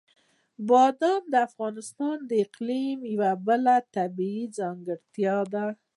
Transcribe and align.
بادام 0.69 1.23
د 1.33 1.35
افغانستان 1.47 2.17
د 2.29 2.31
اقلیم 2.45 2.99
یوه 3.13 3.31
بله 3.45 3.75
طبیعي 3.95 4.45
ځانګړتیا 4.57 5.37
ده. 5.53 5.65